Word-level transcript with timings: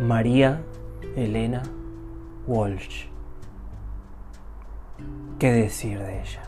María 0.00 0.60
Elena 1.14 1.62
Walsh. 2.48 3.06
¿Qué 5.38 5.52
decir 5.52 6.00
de 6.00 6.20
ella? 6.20 6.42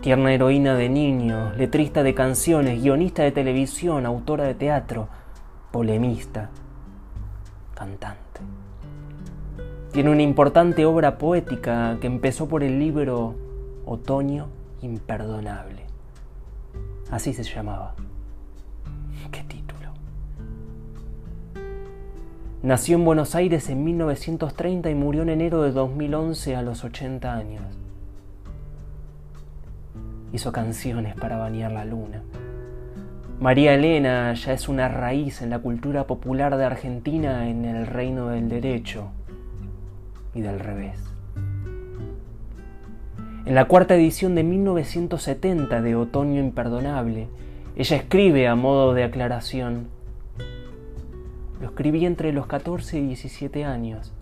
Tierna 0.00 0.32
heroína 0.32 0.74
de 0.76 0.88
niños, 0.88 1.54
letrista 1.58 2.02
de 2.02 2.14
canciones, 2.14 2.82
guionista 2.82 3.22
de 3.22 3.32
televisión, 3.32 4.06
autora 4.06 4.44
de 4.44 4.54
teatro, 4.54 5.08
polemista, 5.72 6.48
cantante. 7.74 8.40
Tiene 9.92 10.10
una 10.10 10.22
importante 10.22 10.86
obra 10.86 11.18
poética 11.18 11.98
que 12.00 12.06
empezó 12.06 12.48
por 12.48 12.62
el 12.62 12.78
libro 12.78 13.34
Otoño 13.84 14.48
Imperdonable. 14.80 15.84
Así 17.10 17.34
se 17.34 17.42
llamaba. 17.42 17.94
Nació 22.62 22.96
en 22.96 23.04
Buenos 23.04 23.34
Aires 23.34 23.68
en 23.68 23.84
1930 23.84 24.90
y 24.90 24.94
murió 24.94 25.22
en 25.22 25.28
enero 25.28 25.62
de 25.62 25.72
2011 25.72 26.56
a 26.56 26.62
los 26.62 26.84
80 26.84 27.34
años. 27.34 27.62
Hizo 30.32 30.52
canciones 30.52 31.14
para 31.14 31.36
bañar 31.36 31.72
la 31.72 31.84
luna. 31.84 32.22
María 33.38 33.74
Elena 33.74 34.32
ya 34.32 34.54
es 34.54 34.68
una 34.70 34.88
raíz 34.88 35.42
en 35.42 35.50
la 35.50 35.58
cultura 35.58 36.06
popular 36.06 36.56
de 36.56 36.64
Argentina 36.64 37.50
en 37.50 37.66
el 37.66 37.86
reino 37.86 38.28
del 38.28 38.48
derecho 38.48 39.10
y 40.34 40.40
del 40.40 40.58
revés. 40.58 40.98
En 43.44 43.54
la 43.54 43.66
cuarta 43.66 43.94
edición 43.94 44.34
de 44.34 44.42
1970 44.42 45.82
de 45.82 45.94
Otoño 45.94 46.40
Imperdonable, 46.40 47.28
ella 47.76 47.96
escribe 47.96 48.48
a 48.48 48.54
modo 48.54 48.94
de 48.94 49.04
aclaración, 49.04 49.88
lo 51.60 51.68
escribí 51.68 52.04
entre 52.04 52.32
los 52.32 52.46
14 52.46 52.98
y 52.98 53.06
17 53.06 53.64
años. 53.64 54.12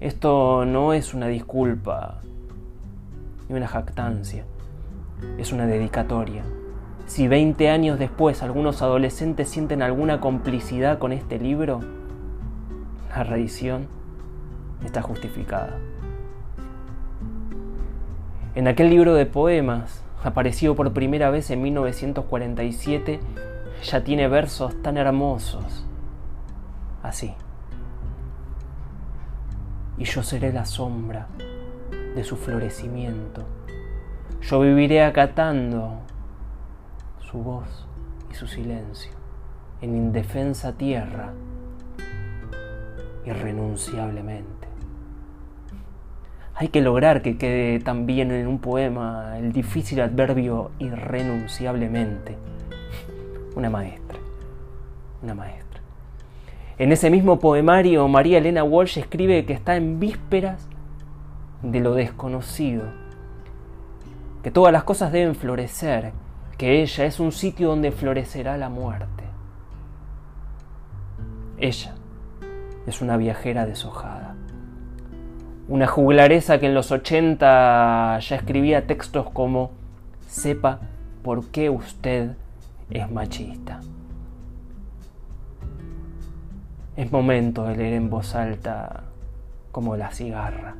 Esto 0.00 0.64
no 0.64 0.92
es 0.92 1.12
una 1.12 1.26
disculpa 1.26 2.20
ni 3.48 3.56
una 3.56 3.68
jactancia, 3.68 4.44
es 5.38 5.52
una 5.52 5.66
dedicatoria. 5.66 6.42
Si 7.06 7.28
20 7.28 7.68
años 7.68 7.98
después 7.98 8.42
algunos 8.42 8.82
adolescentes 8.82 9.48
sienten 9.48 9.82
alguna 9.82 10.20
complicidad 10.20 10.98
con 10.98 11.12
este 11.12 11.38
libro, 11.38 11.80
la 13.10 13.24
reedición 13.24 13.88
está 14.84 15.02
justificada. 15.02 15.76
En 18.54 18.68
aquel 18.68 18.90
libro 18.90 19.14
de 19.14 19.26
poemas, 19.26 20.02
aparecido 20.22 20.74
por 20.74 20.92
primera 20.92 21.30
vez 21.30 21.50
en 21.50 21.62
1947, 21.62 23.20
ya 23.82 24.04
tiene 24.04 24.28
versos 24.28 24.80
tan 24.82 24.96
hermosos 24.96 25.84
así. 27.02 27.34
Y 29.98 30.04
yo 30.04 30.22
seré 30.22 30.52
la 30.52 30.64
sombra 30.64 31.28
de 32.14 32.24
su 32.24 32.36
florecimiento. 32.36 33.44
Yo 34.40 34.60
viviré 34.60 35.04
acatando 35.04 36.00
su 37.20 37.38
voz 37.42 37.86
y 38.30 38.34
su 38.34 38.46
silencio 38.46 39.12
en 39.80 39.96
indefensa 39.96 40.72
tierra 40.72 41.32
irrenunciablemente. 43.24 44.68
Hay 46.54 46.68
que 46.68 46.82
lograr 46.82 47.22
que 47.22 47.38
quede 47.38 47.80
también 47.80 48.30
en 48.32 48.46
un 48.46 48.58
poema 48.58 49.38
el 49.38 49.52
difícil 49.52 50.00
adverbio 50.00 50.72
irrenunciablemente. 50.78 52.36
Una 53.56 53.70
maestra, 53.70 54.18
una 55.22 55.34
maestra. 55.34 55.69
En 56.80 56.92
ese 56.92 57.10
mismo 57.10 57.38
poemario, 57.38 58.08
María 58.08 58.38
Elena 58.38 58.64
Walsh 58.64 58.96
escribe 58.96 59.44
que 59.44 59.52
está 59.52 59.76
en 59.76 60.00
vísperas 60.00 60.66
de 61.62 61.78
lo 61.78 61.92
desconocido, 61.92 62.84
que 64.42 64.50
todas 64.50 64.72
las 64.72 64.84
cosas 64.84 65.12
deben 65.12 65.34
florecer, 65.34 66.12
que 66.56 66.80
ella 66.80 67.04
es 67.04 67.20
un 67.20 67.32
sitio 67.32 67.68
donde 67.68 67.92
florecerá 67.92 68.56
la 68.56 68.70
muerte. 68.70 69.24
Ella 71.58 71.96
es 72.86 73.02
una 73.02 73.18
viajera 73.18 73.66
deshojada, 73.66 74.36
una 75.68 75.86
juglaresa 75.86 76.60
que 76.60 76.64
en 76.64 76.74
los 76.74 76.92
80 76.92 78.20
ya 78.20 78.36
escribía 78.36 78.86
textos 78.86 79.28
como 79.34 79.72
sepa 80.26 80.80
por 81.22 81.48
qué 81.48 81.68
usted 81.68 82.30
es 82.88 83.10
machista. 83.10 83.82
Es 86.96 87.12
momento 87.12 87.64
de 87.64 87.76
leer 87.76 87.94
en 87.94 88.10
voz 88.10 88.34
alta 88.34 89.04
como 89.72 89.96
la 89.96 90.10
cigarra. 90.10 90.74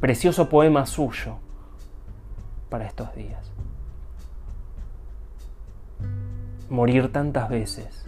Precioso 0.00 0.48
poema 0.48 0.86
suyo 0.86 1.36
para 2.70 2.86
estos 2.86 3.14
días. 3.14 3.52
Morir 6.70 7.12
tantas 7.12 7.48
veces. 7.48 8.06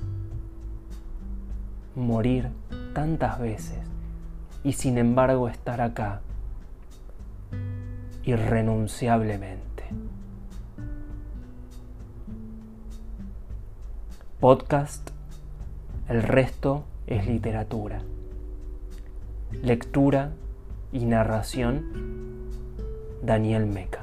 Morir 1.94 2.50
tantas 2.94 3.38
veces. 3.38 3.78
Y 4.64 4.72
sin 4.72 4.98
embargo 4.98 5.48
estar 5.48 5.80
acá. 5.80 6.20
Irrenunciablemente. 8.24 9.84
Podcast. 14.40 15.10
El 16.08 16.22
resto 16.22 16.84
es 17.10 17.26
literatura. 17.26 18.00
Lectura 19.62 20.32
y 20.92 21.04
narración 21.04 22.48
Daniel 23.22 23.66
Meca. 23.66 23.99